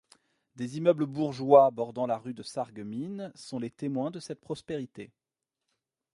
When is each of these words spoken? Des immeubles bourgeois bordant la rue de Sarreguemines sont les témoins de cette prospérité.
Des 0.55 0.79
immeubles 0.79 1.05
bourgeois 1.05 1.69
bordant 1.69 2.07
la 2.07 2.17
rue 2.17 2.33
de 2.33 2.41
Sarreguemines 2.41 3.31
sont 3.35 3.59
les 3.59 3.69
témoins 3.69 4.09
de 4.09 4.19
cette 4.19 4.41
prospérité. 4.41 5.11